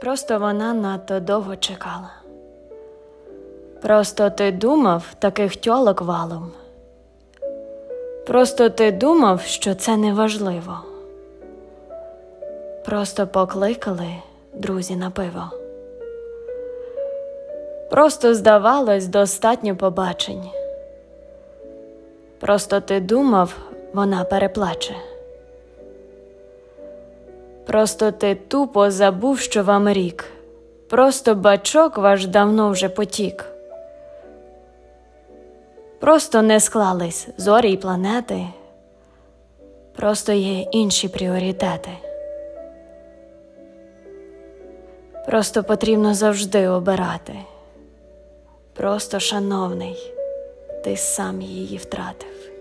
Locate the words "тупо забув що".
28.34-29.62